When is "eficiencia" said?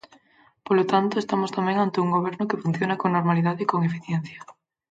3.89-4.39